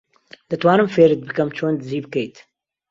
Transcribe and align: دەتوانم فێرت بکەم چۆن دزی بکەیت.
دەتوانم 0.49 0.87
فێرت 0.95 1.19
بکەم 1.27 1.49
چۆن 1.57 1.73
دزی 1.79 2.03
بکەیت. 2.05 2.35